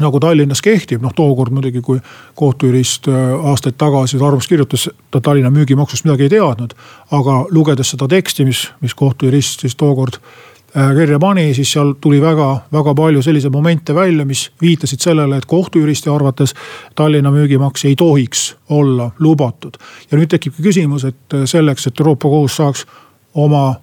nagu 0.00 0.20
Tallinnas 0.20 0.62
kehtib, 0.62 1.02
noh 1.02 1.14
tookord 1.14 1.50
muidugi, 1.52 1.82
kui 1.82 2.00
kohtujurist 2.38 3.08
äh, 3.10 3.34
aastaid 3.50 3.78
tagasi 3.78 4.20
arvamust 4.20 4.48
kirjutas, 4.48 4.88
ta 5.10 5.20
Tallinna 5.20 5.50
müügimaksust 5.50 6.06
midagi 6.06 6.28
ei 6.28 6.36
teadnud. 6.36 6.74
aga 7.10 7.38
lugedes 7.50 7.90
seda 7.94 8.08
teksti, 8.08 8.44
mis, 8.44 8.68
mis 8.80 8.94
kohtujurist 8.94 9.66
siis 9.66 9.74
tookord 9.76 10.20
äh, 10.20 10.92
kirja 10.94 11.18
pani, 11.18 11.48
siis 11.54 11.72
seal 11.72 11.96
tuli 12.00 12.20
väga-väga 12.22 12.94
palju 12.94 13.22
selliseid 13.22 13.52
momente 13.52 13.94
välja, 13.94 14.24
mis 14.24 14.50
viitasid 14.62 15.02
sellele, 15.02 15.36
et 15.36 15.50
kohtujuristi 15.50 16.10
arvates 16.10 16.54
Tallinna 16.94 17.34
müügimaks 17.34 17.84
ei 17.84 17.96
tohiks 17.96 18.54
olla 18.68 19.10
lubatud. 19.18 19.74
ja 20.10 20.18
nüüd 20.18 20.30
tekibki 20.30 20.62
küsimus, 20.62 21.04
et 21.04 21.42
selleks, 21.44 21.86
et 21.86 22.00
Euroopa 22.00 22.28
Kohus 22.28 22.56
saaks 22.62 22.86
oma 23.36 23.74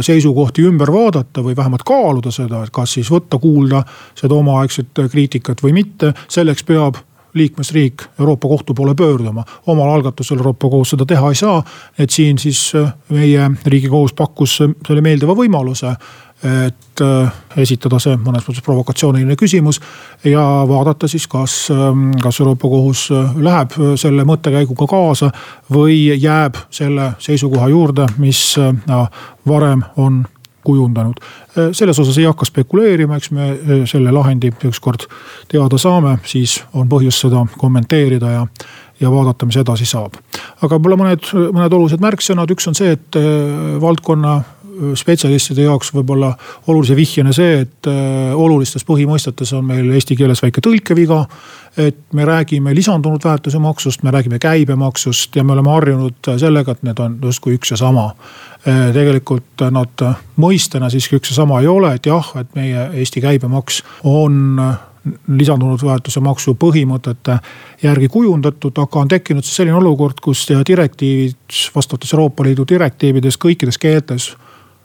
seisukohti 0.00 0.62
ümber 0.62 0.92
vaadata 0.94 1.42
või 1.42 1.56
vähemalt 1.58 1.82
kaaluda 1.82 2.30
seda, 2.30 2.60
et 2.62 2.70
kas 2.70 2.92
siis 2.94 3.08
võtta 3.10 3.40
kuulda 3.42 3.80
seda 4.14 4.36
omaaegset 4.38 5.00
kriitikat 5.10 5.62
või 5.64 5.72
mitte. 5.80 6.12
selleks 6.30 6.62
peab 6.64 7.00
liikmesriik 7.34 8.02
Euroopa 8.20 8.48
Kohtu 8.48 8.74
poole 8.74 8.94
pöörduma. 8.94 9.44
omal 9.66 9.88
algatusel 9.88 10.36
Euroopa 10.36 10.68
Kohus 10.68 10.90
seda 10.90 11.06
teha 11.06 11.28
ei 11.28 11.34
saa. 11.34 11.64
et 11.98 12.10
siin 12.10 12.38
siis 12.38 12.72
meie 13.08 13.50
riigikohus 13.66 14.12
pakkus 14.12 14.56
selle 14.86 15.00
meeldiva 15.00 15.34
võimaluse 15.34 15.96
et 16.42 17.00
äh, 17.00 17.32
esitada 17.62 18.00
see 18.02 18.16
mõnes 18.18 18.42
mõttes 18.46 18.64
provokatsiooniline 18.66 19.36
küsimus 19.38 19.78
ja 20.26 20.42
vaadata 20.68 21.08
siis, 21.10 21.28
kas, 21.30 21.54
ähm, 21.70 22.10
kas 22.22 22.40
Euroopa 22.42 22.68
Kohus 22.68 23.06
äh, 23.14 23.36
läheb 23.38 23.76
äh, 23.78 23.92
selle 24.00 24.26
mõttekäiguga 24.26 24.88
kaasa 24.90 25.30
või 25.72 26.08
jääb 26.18 26.58
selle 26.70 27.12
seisukoha 27.22 27.68
juurde, 27.70 28.08
mis 28.18 28.42
varem 29.48 29.84
on 29.96 30.24
kujundanud. 30.62 31.18
selles 31.74 31.98
osas 31.98 32.18
ei 32.18 32.24
hakka 32.24 32.46
spekuleerima, 32.46 33.16
eks 33.18 33.30
me 33.34 33.48
selle 33.90 34.12
lahendi 34.14 34.52
ükskord 34.68 35.08
teada 35.50 35.78
saame, 35.78 36.20
siis 36.24 36.60
on 36.78 36.86
põhjust 36.88 37.24
seda 37.24 37.42
kommenteerida 37.58 38.30
ja, 38.30 38.44
ja 39.00 39.10
vaadata, 39.10 39.46
mis 39.46 39.58
edasi 39.58 39.88
saab. 39.90 40.14
aga 40.62 40.76
võib-olla 40.76 41.00
mõned, 41.00 41.26
mõned 41.34 41.74
olulised 41.78 42.04
märksõnad, 42.04 42.54
üks 42.54 42.70
on 42.70 42.78
see, 42.78 42.94
et 42.94 43.18
valdkonna 43.82 44.36
spetsialistide 44.98 45.66
jaoks 45.66 45.92
võib-olla 45.94 46.32
olulise 46.66 46.96
vihjena 46.96 47.32
see, 47.36 47.62
et 47.64 47.90
äh, 47.90 48.34
olulistes 48.34 48.84
põhimõistetes 48.88 49.52
on 49.56 49.66
meil 49.68 49.90
eesti 49.94 50.16
keeles 50.18 50.42
väike 50.42 50.64
tõlkeviga. 50.64 51.24
et 51.76 51.96
me 52.12 52.24
räägime 52.24 52.74
lisandunud 52.74 53.24
väärtuse 53.24 53.58
maksust, 53.58 54.02
me 54.02 54.10
räägime 54.10 54.38
käibemaksust 54.38 55.36
ja 55.36 55.44
me 55.44 55.52
oleme 55.52 55.70
harjunud 55.70 56.28
sellega, 56.36 56.72
et 56.72 56.82
need 56.82 56.98
on 57.00 57.18
justkui 57.22 57.54
üks 57.56 57.70
ja 57.70 57.76
sama. 57.76 58.10
Äh, 58.68 58.92
tegelikult 58.92 59.64
nad 59.70 60.04
mõistena 60.36 60.90
siiski 60.90 61.16
üks 61.16 61.32
ja 61.32 61.40
sama 61.40 61.60
ei 61.60 61.66
ole, 61.66 61.94
et 61.94 62.06
jah, 62.06 62.32
et 62.36 62.54
meie 62.54 62.90
Eesti 62.92 63.20
käibemaks 63.24 63.82
on 64.04 64.60
lisandunud 65.28 65.82
väärtuse 65.84 66.20
maksu 66.20 66.54
põhimõtete 66.58 67.38
järgi 67.82 68.08
kujundatud, 68.12 68.76
aga 68.78 69.00
on 69.00 69.10
tekkinud 69.10 69.44
siis 69.44 69.58
selline 69.60 69.76
olukord, 69.76 70.20
kus 70.22 70.44
direktiivid, 70.68 71.38
vastavates 71.74 72.14
Euroopa 72.14 72.46
Liidu 72.46 72.66
direktiivides 72.68 73.38
kõikides 73.42 73.80
keeltes 73.82 74.32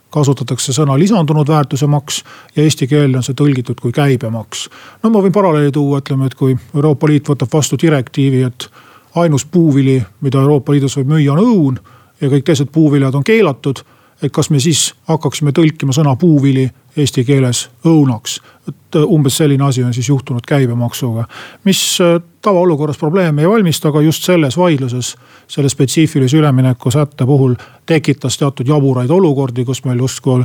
kasutatakse 0.10 0.74
sõna 0.74 0.96
lisandunud 1.00 1.48
väärtuse 1.48 1.88
maks 1.88 2.24
ja 2.56 2.64
eesti 2.64 2.88
keelde 2.88 3.20
on 3.20 3.26
see 3.26 3.36
tõlgitud 3.36 3.80
kui 3.82 3.92
käibemaks. 3.92 4.70
no 5.04 5.10
ma 5.10 5.22
võin 5.24 5.36
paralleeli 5.36 5.72
tuua, 5.72 6.00
ütleme, 6.00 6.26
et 6.26 6.36
kui 6.36 6.56
Euroopa 6.76 7.08
Liit 7.08 7.30
võtab 7.30 7.52
vastu 7.54 7.78
direktiivi, 7.82 8.44
et 8.44 8.70
ainus 9.16 9.46
puuvili, 9.46 10.02
mida 10.22 10.42
Euroopa 10.42 10.74
Liidus 10.74 10.98
võib 10.98 11.14
müüa, 11.16 11.34
on 11.34 11.44
õun 11.44 11.80
ja 12.22 12.30
kõik 12.30 12.44
teised 12.48 12.72
puuviljad 12.72 13.16
on 13.16 13.24
keelatud 13.24 13.84
et 14.22 14.34
kas 14.34 14.50
me 14.50 14.60
siis 14.62 14.92
hakkaksime 15.10 15.54
tõlkima 15.56 15.94
sõna 15.96 16.16
puuvili 16.20 16.68
eesti 16.98 17.24
keeles 17.26 17.68
õunaks. 17.86 18.40
Et 18.68 18.96
äh, 18.96 19.04
umbes 19.04 19.38
selline 19.38 19.64
asi 19.64 19.84
on 19.84 19.94
siis 19.94 20.10
juhtunud 20.10 20.46
käibemaksuga, 20.48 21.26
mis 21.64 21.82
äh, 22.02 22.22
tavaolukorras 22.42 22.98
probleeme 22.98 23.42
ei 23.42 23.50
valmista, 23.50 23.90
aga 23.90 24.02
just 24.02 24.24
selles 24.24 24.58
vaidluses, 24.58 25.16
selle 25.48 25.70
spetsiifilise 25.70 26.38
ülemineku 26.38 26.92
sätte 26.92 27.26
puhul 27.26 27.56
tekitas 27.86 28.38
teatud 28.38 28.68
jaburaid 28.68 29.10
olukordi, 29.10 29.66
kus 29.66 29.84
meil 29.86 30.00
justkui 30.04 30.44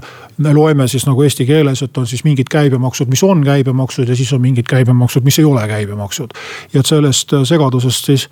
loeme 0.53 0.89
siis 0.89 1.07
nagu 1.07 1.23
eesti 1.23 1.47
keeles, 1.47 1.83
et 1.83 1.99
on 1.99 2.07
siis 2.07 2.25
mingid 2.25 2.51
käibemaksud, 2.51 3.11
mis 3.11 3.23
on 3.27 3.45
käibemaksud 3.45 4.09
ja 4.09 4.17
siis 4.17 4.33
on 4.33 4.41
mingid 4.41 4.67
käibemaksud, 4.71 5.25
mis 5.25 5.39
ei 5.39 5.45
ole 5.45 5.67
käibemaksud. 5.69 6.35
ja 6.73 6.81
et 6.81 6.87
sellest 6.87 7.33
äh, 7.33 7.45
segadusest 7.45 8.13
siis 8.13 8.29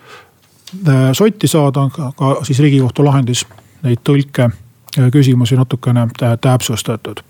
sotti 1.12 1.49
saada, 1.50 1.88
ka 1.90 2.37
siis 2.47 2.61
riigikohtu 2.62 3.04
lahendis 3.04 3.42
neid 3.82 4.04
tõlke 4.06 4.47
küsimusi 5.12 5.56
natukene 5.56 6.09
täpsustatud. 6.40 7.20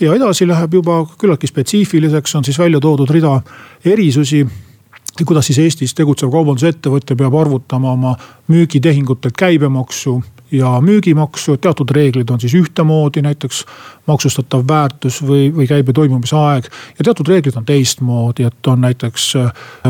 ja 0.00 0.14
edasi 0.14 0.48
läheb 0.48 0.74
juba 0.74 1.06
küllaltki 1.18 1.46
spetsiifiliseks, 1.46 2.34
on 2.34 2.44
siis 2.44 2.58
välja 2.58 2.80
toodud 2.80 3.10
rida 3.10 3.40
erisusi 3.84 4.46
kuidas 5.26 5.46
siis 5.46 5.58
Eestis 5.58 5.94
tegutsev 5.94 6.30
kaubandusettevõte 6.32 7.16
peab 7.16 7.34
arvutama 7.34 7.92
oma 7.92 8.14
müügitehingutelt 8.48 9.36
käibemaksu 9.36 10.22
ja 10.52 10.80
müügimaksu, 10.80 11.56
teatud 11.56 11.90
reeglid 11.90 12.30
on 12.30 12.40
siis 12.40 12.54
ühtemoodi, 12.54 13.22
näiteks 13.22 13.64
maksustatav 14.06 14.64
väärtus 14.68 15.22
või, 15.24 15.48
või 15.54 15.68
käibe 15.68 15.92
toimumise 15.92 16.36
aeg. 16.36 16.68
ja 16.98 17.04
teatud 17.04 17.28
reeglid 17.28 17.56
on 17.56 17.64
teistmoodi, 17.64 18.48
et 18.48 18.66
on 18.66 18.80
näiteks 18.80 19.32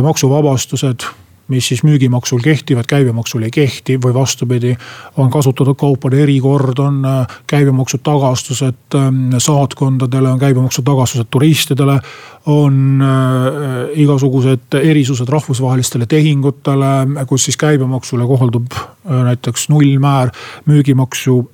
maksuvabastused 0.02 1.07
mis 1.52 1.68
siis 1.68 1.82
müügimaksul 1.85 2.40
kehtivad, 2.42 2.88
käibemaksul 2.88 3.44
ei 3.47 3.52
kehti 3.52 3.99
või 4.00 4.14
vastupidi. 4.14 4.75
on 5.16 5.30
kasutatud 5.30 5.76
kaupade 5.78 6.23
erikord, 6.23 6.78
on 6.78 7.04
äh, 7.04 7.26
käibemaksu 7.47 7.99
tagastused 7.99 8.97
ähm, 8.97 9.37
saatkondadele, 9.38 10.32
on 10.32 10.38
käibemaksu 10.38 10.82
tagastused 10.82 11.28
turistidele. 11.30 12.00
on 12.47 13.02
äh, 13.02 13.90
igasugused 13.94 14.75
erisused 14.75 15.28
rahvusvahelistele 15.28 16.06
tehingutele, 16.06 17.25
kus 17.26 17.44
siis 17.44 17.56
käibemaksule 17.56 18.26
kohaldub 18.26 18.73
äh, 18.73 19.25
näiteks 19.25 19.68
nullmäär. 19.68 20.30
müügimaksu 20.66 21.50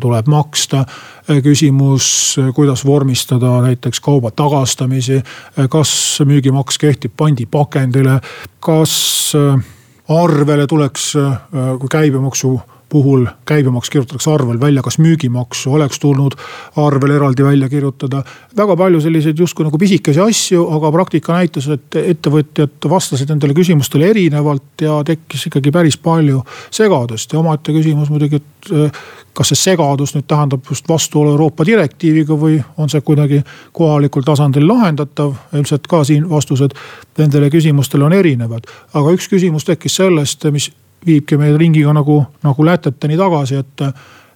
tuleb 0.00 0.26
maksta 0.26 0.84
küsimus, 1.42 2.36
kuidas 2.54 2.86
vormistada 2.86 3.60
näiteks 3.62 4.00
kauba 4.00 4.30
tagastamisi. 4.30 5.22
kas 5.70 6.18
müügimaks 6.24 6.78
kehtib 6.78 7.12
pandipakendile, 7.16 8.20
kas 8.60 9.32
arvele 10.08 10.66
tuleks, 10.66 11.12
kui 11.78 11.88
käibemaksu 11.90 12.60
puhul 12.92 13.26
käibemaks 13.48 13.90
kirjutatakse 13.90 14.30
arvel 14.30 14.60
välja, 14.60 14.82
kas 14.84 14.98
müügimaksu 15.00 15.72
oleks 15.72 16.00
tulnud 16.00 16.36
arvel 16.76 17.14
eraldi 17.16 17.44
välja 17.44 17.68
kirjutada. 17.68 18.22
väga 18.56 18.76
palju 18.76 19.00
selliseid 19.00 19.38
justkui 19.38 19.64
nagu 19.64 19.78
pisikesi 19.78 20.20
asju, 20.20 20.66
aga 20.76 20.92
praktika 20.92 21.32
näitas, 21.32 21.68
et 21.72 21.96
ettevõtjad 21.96 22.88
vastasid 22.92 23.32
nendele 23.32 23.56
küsimustele 23.56 24.10
erinevalt 24.12 24.84
ja 24.84 24.98
tekkis 25.08 25.46
ikkagi 25.48 25.72
päris 25.72 25.96
palju 25.96 26.42
segadust 26.70 27.32
ja 27.32 27.40
omaette 27.40 27.72
küsimus 27.72 28.12
muidugi, 28.12 28.42
et 28.42 28.72
eh, 28.76 29.00
kas 29.32 29.54
see 29.54 29.62
segadus 29.62 30.12
nüüd 30.16 30.28
tähendab 30.28 30.68
just 30.68 30.88
vastuolu 30.88 31.32
Euroopa 31.32 31.64
direktiiviga 31.64 32.36
või 32.36 32.60
on 32.76 32.92
see 32.92 33.00
kuidagi 33.00 33.40
kohalikul 33.72 34.28
tasandil 34.28 34.68
lahendatav. 34.68 35.32
ilmselt 35.56 35.88
ka 35.88 36.04
siin 36.04 36.28
vastused 36.30 36.76
nendele 37.18 37.48
küsimustele 37.50 38.04
on 38.04 38.12
erinevad, 38.12 38.68
aga 38.92 39.16
üks 39.16 39.32
küsimus 39.32 39.64
tekkis 39.64 39.96
sellest, 39.96 40.44
mis 40.52 40.70
viibki 41.06 41.36
meid 41.36 41.56
ringiga 41.60 41.92
nagu, 41.96 42.22
nagu 42.42 42.66
Läteteni 42.66 43.16
tagasi, 43.16 43.62
et 43.62 43.86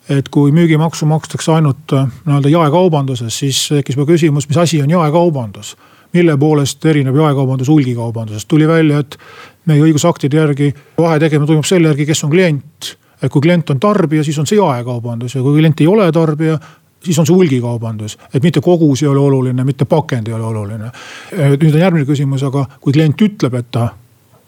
et 0.09 0.29
kui 0.31 0.53
müügimaksu 0.55 1.07
makstakse 1.11 1.51
ainult 1.53 1.93
äh, 1.93 2.07
nii-öelda 2.27 2.51
jaekaubanduses, 2.53 3.39
siis 3.39 3.65
tekkis 3.73 3.97
juba 3.97 4.07
küsimus, 4.13 4.49
mis 4.49 4.59
asi 4.63 4.83
on 4.83 4.91
jaekaubandus. 4.91 5.77
mille 6.13 6.37
poolest 6.39 6.85
erineb 6.87 7.17
jaekaubandus 7.17 7.69
hulgikaubandusest, 7.69 8.49
tuli 8.49 8.69
välja, 8.69 8.99
et 8.99 9.19
meie 9.67 9.83
õigusaktide 9.83 10.37
järgi 10.37 10.75
vahe 10.99 11.19
tegemine 11.19 11.47
toimub 11.47 11.67
selle 11.67 11.89
järgi, 11.89 12.07
kes 12.07 12.25
on 12.25 12.31
klient. 12.31 12.97
et 13.23 13.33
kui 13.33 13.43
klient 13.43 13.71
on 13.71 13.81
tarbija, 13.81 14.25
siis 14.25 14.39
on 14.39 14.47
see 14.47 14.57
jaekaubandus 14.57 15.35
ja 15.35 15.43
kui 15.43 15.59
klient 15.59 15.81
ei 15.81 15.87
ole 15.87 16.13
tarbija, 16.13 16.59
siis 17.05 17.19
on 17.19 17.27
see 17.27 17.35
hulgikaubandus. 17.35 18.19
et 18.35 18.43
mitte 18.43 18.61
kogus 18.61 19.03
ei 19.03 19.09
ole 19.09 19.21
oluline, 19.21 19.65
mitte 19.65 19.85
pakend 19.85 20.29
ei 20.29 20.35
ole 20.35 20.45
oluline. 20.45 20.91
nüüd 21.33 21.75
on 21.75 21.81
järgmine 21.81 22.07
küsimus, 22.07 22.47
aga 22.47 22.67
kui 22.81 22.93
klient 22.93 23.21
ütleb, 23.21 23.55
et 23.55 23.71
ta 23.71 23.89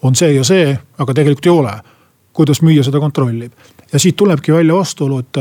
on 0.01 0.15
see 0.15 0.33
ja 0.33 0.43
see, 0.43 0.77
aga 0.97 1.13
tegelikult 1.13 1.45
ei 1.45 1.51
ole 1.51 1.79
kuidas 2.39 2.61
müüja 2.63 2.85
seda 2.87 3.01
kontrollib. 3.03 3.51
ja 3.93 3.99
siit 3.99 4.15
tulebki 4.15 4.53
välja 4.53 4.75
vastuolu, 4.75 5.17
et 5.19 5.37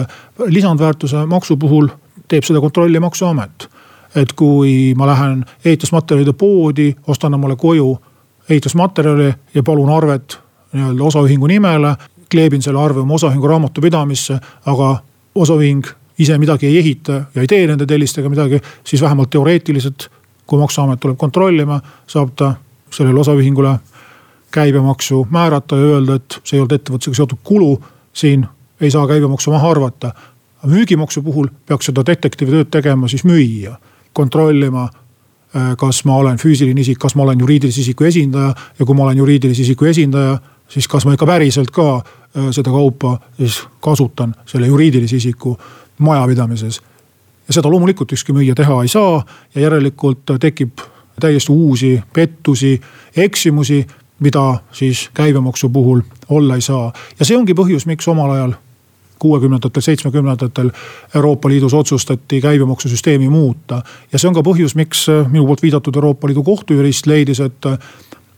lisandväärtuse 0.47 1.27
maksu 1.27 1.57
puhul 1.57 1.87
teeb 2.29 2.43
seda 2.45 2.61
kontrolli 2.61 3.01
maksuamet. 3.01 3.69
et 4.17 4.33
kui 4.33 4.95
ma 4.97 5.07
lähen 5.07 5.45
ehitusmaterjalide 5.65 6.33
poodi, 6.33 6.97
ostan 7.07 7.35
omale 7.35 7.57
koju 7.57 7.99
ehitusmaterjali 8.51 9.35
ja 9.55 9.63
palun 9.63 9.91
arvet 9.91 10.39
nii-öelda 10.73 11.05
osaühingu 11.05 11.47
nimele. 11.47 11.95
kleebin 12.31 12.63
selle 12.63 12.81
arve 12.81 13.01
oma 13.01 13.15
osaühingu 13.15 13.47
raamatupidamisse, 13.47 14.39
aga 14.67 14.97
osaühing 15.35 15.87
ise 16.19 16.39
midagi 16.39 16.67
ei 16.67 16.79
ehita 16.79 17.13
ja 17.13 17.41
ei 17.41 17.47
tee 17.47 17.67
nende 17.67 17.87
tellistega 17.87 18.29
midagi, 18.29 18.61
siis 18.85 19.03
vähemalt 19.03 19.31
teoreetiliselt, 19.31 20.11
kui 20.47 20.59
maksuamet 20.59 21.01
tuleb 21.01 21.17
kontrollima, 21.17 21.81
saab 22.07 22.35
ta 22.37 22.55
sellele 22.91 23.21
osaühingule 23.21 23.79
käibemaksu 24.51 25.27
määrata 25.31 25.77
ja 25.77 25.83
öelda, 25.83 26.15
et 26.15 26.41
see 26.45 26.57
ei 26.57 26.61
olnud 26.61 26.73
ettevõtlusega 26.73 27.17
seotud 27.17 27.39
kulu. 27.45 27.83
siin 28.13 28.47
ei 28.81 28.91
saa 28.91 29.07
käibemaksu 29.07 29.51
maha 29.51 29.71
arvata. 29.71 30.13
müügimaksu 30.67 31.23
puhul 31.23 31.47
peaks 31.67 31.87
seda 31.87 32.03
detektiivi 32.07 32.51
tööd 32.51 32.71
tegema 32.71 33.09
siis 33.09 33.25
müüja, 33.25 33.77
kontrollima 34.13 34.89
äh, 34.89 35.77
kas 35.77 36.05
ma 36.05 36.17
olen 36.17 36.39
füüsiline 36.39 36.81
isik, 36.81 36.99
kas 36.99 37.15
ma 37.15 37.23
olen 37.23 37.41
juriidilise 37.41 37.81
isiku 37.81 38.05
esindaja 38.05 38.55
ja 38.79 38.87
kui 38.87 38.95
ma 38.95 39.05
olen 39.05 39.17
juriidilise 39.17 39.63
isiku 39.63 39.85
esindaja, 39.85 40.39
siis 40.69 40.89
kas 40.89 41.07
ma 41.07 41.15
ikka 41.15 41.27
päriselt 41.27 41.71
ka 41.71 41.97
äh, 41.97 42.51
seda 42.51 42.71
kaupa 42.71 43.19
siis 43.37 43.63
kasutan 43.81 44.35
selle 44.47 44.67
juriidilise 44.67 45.17
isiku 45.17 45.59
majapidamises. 45.99 46.81
ja 47.49 47.55
seda 47.55 47.71
loomulikult 47.71 48.13
ükski 48.13 48.33
müüja 48.33 48.55
teha 48.55 48.83
ei 48.83 48.89
saa 48.89 49.25
ja 49.55 49.61
järelikult 49.61 50.27
tekib 50.41 50.81
täiesti 51.21 51.53
uusi 51.53 52.03
pettusi, 52.13 52.81
eksimusi, 53.17 53.87
mida 54.21 54.59
siis 54.73 55.11
käibemaksu 55.15 55.69
puhul 55.69 56.01
olla 56.29 56.55
ei 56.55 56.61
saa. 56.61 56.93
ja 57.19 57.25
see 57.25 57.37
ongi 57.37 57.55
põhjus, 57.55 57.87
miks 57.87 58.09
omal 58.09 58.31
ajal 58.31 58.53
kuuekümnendatel, 59.19 59.83
seitsmekümnendatel 59.83 60.71
Euroopa 61.15 61.49
Liidus 61.49 61.75
otsustati 61.75 62.41
käibemaksusüsteemi 62.41 63.29
muuta. 63.29 63.83
ja 64.13 64.19
see 64.19 64.29
on 64.29 64.35
ka 64.35 64.43
põhjus, 64.47 64.75
miks 64.75 65.07
minu 65.31 65.47
poolt 65.47 65.63
viidatud 65.63 65.97
Euroopa 65.97 66.29
Liidu 66.29 66.43
kohtujurist 66.43 67.07
leidis, 67.07 67.41
et, 67.41 67.67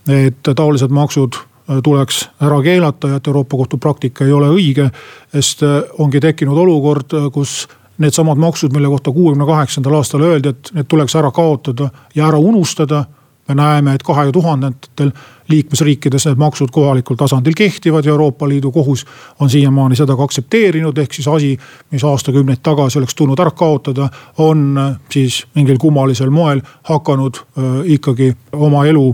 et 0.07 0.53
taolised 0.55 0.89
maksud 0.89 1.37
tuleks 1.83 2.25
ära 2.41 2.61
keelata 2.61 3.07
ja 3.07 3.19
et 3.21 3.27
Euroopa 3.27 3.57
Kohtu 3.57 3.77
praktika 3.77 4.25
ei 4.25 4.31
ole 4.31 4.49
õige. 4.49 4.89
sest 5.31 5.63
ongi 5.97 6.19
tekkinud 6.19 6.57
olukord, 6.57 7.13
kus 7.33 7.67
needsamad 7.97 8.37
maksud, 8.37 8.73
mille 8.73 8.87
kohta 8.87 9.11
kuuekümne 9.11 9.45
kaheksandal 9.45 9.93
aastal 9.93 10.21
öeldi, 10.21 10.49
et 10.49 10.71
need 10.73 10.89
tuleks 10.89 11.15
ära 11.15 11.31
kaotada 11.31 11.89
ja 12.15 12.27
ära 12.27 12.37
unustada 12.37 13.05
me 13.47 13.55
näeme, 13.55 13.93
et 13.93 14.03
kahe 14.03 14.31
tuhandendatel 14.31 15.11
liikmesriikides 15.51 16.25
need 16.29 16.41
maksud 16.41 16.71
kohalikul 16.71 17.19
tasandil 17.19 17.55
kehtivad 17.57 18.05
ja 18.05 18.11
Euroopa 18.15 18.49
Liidu 18.49 18.71
kohus 18.71 19.05
on 19.39 19.49
siiamaani 19.49 19.95
seda 19.95 20.15
ka 20.15 20.23
aktsepteerinud, 20.23 20.97
ehk 20.97 21.13
siis 21.13 21.27
asi, 21.27 21.51
mis 21.91 22.03
aastakümneid 22.03 22.63
tagasi 22.63 22.99
oleks 22.99 23.15
tulnud 23.15 23.39
ära 23.39 23.51
kaotada, 23.51 24.09
on 24.37 24.79
siis 25.11 25.43
mingil 25.55 25.77
kummalisel 25.77 26.29
moel 26.29 26.61
hakanud 26.89 27.43
ikkagi 27.85 28.33
oma 28.53 28.85
elu 28.85 29.09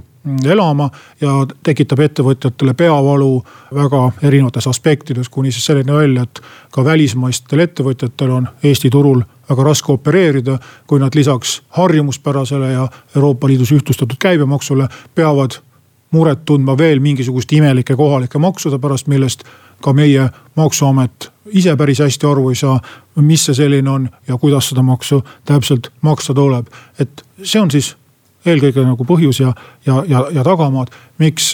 elama 0.45 0.89
ja 1.21 1.32
tekitab 1.63 2.02
ettevõtjatele 2.04 2.73
peavalu 2.78 3.32
väga 3.76 4.02
erinevates 4.28 4.67
aspektides, 4.67 5.30
kuni 5.30 5.52
siis 5.52 5.65
selleni 5.65 5.93
välja, 5.93 6.26
et 6.28 6.41
ka 6.71 6.84
välismaistel 6.86 7.63
ettevõtjatel 7.63 8.34
on 8.39 8.50
Eesti 8.63 8.89
turul 8.93 9.23
väga 9.50 9.63
raske 9.63 9.91
opereerida, 9.91 10.58
kui 10.88 11.00
nad 11.00 11.15
lisaks 11.15 11.62
harjumuspärasele 11.78 12.71
ja 12.71 12.88
Euroopa 13.15 13.47
Liidus 13.47 13.71
ühtlustatud 13.71 14.19
käibemaksule 14.19 14.88
peavad 15.15 15.62
muret 16.12 16.46
tundma 16.46 16.78
veel 16.78 17.00
mingisuguste 17.00 17.56
imelike 17.56 17.96
kohalike 17.96 18.39
maksude 18.39 18.80
pärast, 18.80 19.08
millest 19.08 19.43
ka 19.82 19.93
meie 19.93 20.30
maksuamet 20.56 21.32
ise 21.54 21.76
päris 21.76 22.00
hästi 22.00 22.28
aru 22.28 22.50
ei 22.50 22.56
saa, 22.56 22.80
mis 23.15 23.46
see 23.46 23.56
selline 23.56 23.89
on 23.89 24.10
ja 24.28 24.38
kuidas 24.38 24.70
seda 24.70 24.84
maksu 24.84 25.24
täpselt 25.46 25.91
maksta 26.02 26.34
tuleb. 26.34 26.67
et 27.00 27.26
see 27.43 27.62
on 27.62 27.72
siis 27.72 27.96
eelkõige 28.46 28.84
nagu 28.84 29.04
põhjus 29.04 29.39
ja, 29.39 29.54
ja, 29.86 30.04
ja, 30.08 30.28
ja 30.32 30.43
tagamaad, 30.43 30.88
miks 31.17 31.54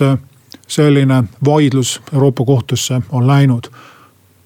selline 0.67 1.23
vaidlus 1.45 2.01
Euroopa 2.13 2.45
kohtusse 2.45 3.01
on 3.09 3.27
läinud 3.27 3.69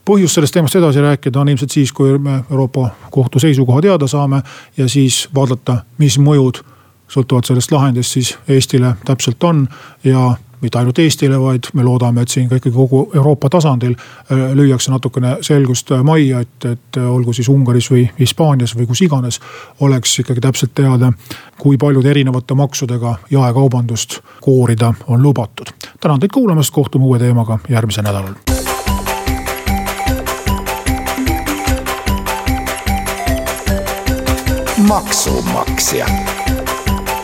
põhjus 0.07 0.37
sellest 0.37 0.55
teemast 0.55 0.75
edasi 0.79 1.03
rääkida 1.03 1.39
on 1.39 1.49
ilmselt 1.51 1.71
siis, 1.71 1.91
kui 1.91 2.17
me 2.17 2.39
Euroopa 2.51 2.89
Kohtu 3.11 3.39
seisukoha 3.39 3.81
teada 3.81 4.07
saame 4.07 4.41
ja 4.77 4.87
siis 4.89 5.27
vaadata, 5.35 5.81
mis 5.97 6.15
mõjud 6.19 6.61
sõltuvalt 7.07 7.45
sellest 7.45 7.71
lahendist 7.71 8.17
siis 8.17 8.35
Eestile 8.47 8.95
täpselt 9.05 9.43
on 9.43 9.67
ja 10.03 10.35
mitte 10.61 10.79
ainult 10.79 10.99
Eestile, 10.99 11.39
vaid 11.39 11.69
me 11.73 11.83
loodame, 11.83 12.21
et 12.21 12.33
siin 12.33 12.49
ka 12.49 12.57
ikkagi 12.57 12.73
kogu 12.75 13.03
Euroopa 13.15 13.49
tasandil 13.49 13.93
äh, 13.93 14.53
lüüakse 14.57 14.91
natukene 14.91 15.37
selgust 15.45 15.91
majja, 16.03 16.41
et, 16.41 16.65
et 16.65 16.97
olgu 16.97 17.33
siis 17.33 17.49
Ungaris 17.49 17.91
või 17.91 18.07
Hispaanias 18.19 18.75
või 18.77 18.87
kus 18.89 19.01
iganes. 19.05 19.39
oleks 19.79 20.19
ikkagi 20.19 20.41
täpselt 20.41 20.73
teada, 20.75 21.11
kui 21.57 21.77
paljude 21.77 22.09
erinevate 22.09 22.53
maksudega 22.53 23.15
jaekaubandust 23.29 24.19
koorida 24.41 24.93
on 25.07 25.23
lubatud. 25.23 25.67
tänan 25.99 26.19
teid 26.19 26.31
kuulamast, 26.33 26.73
kohtume 26.73 27.05
uue 27.05 27.19
teemaga 27.19 27.59
järgmisel 27.69 28.03
nädalal 28.03 28.33
maksumaksja 34.87 36.05